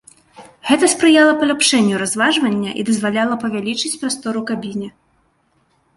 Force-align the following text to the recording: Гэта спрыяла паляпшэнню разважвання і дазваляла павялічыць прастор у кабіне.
Гэта 0.67 0.85
спрыяла 0.93 1.33
паляпшэнню 1.41 1.99
разважвання 2.03 2.71
і 2.79 2.85
дазваляла 2.89 3.35
павялічыць 3.47 3.95
прастор 4.03 4.33
у 4.45 4.45
кабіне. 4.53 4.87